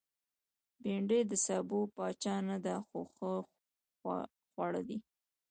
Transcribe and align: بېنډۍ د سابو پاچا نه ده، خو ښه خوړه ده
بېنډۍ 0.81 1.21
د 1.27 1.33
سابو 1.45 1.79
پاچا 1.95 2.35
نه 2.49 2.57
ده، 2.65 2.75
خو 2.87 2.99
ښه 3.13 3.31
خوړه 4.51 4.81
ده 4.87 4.97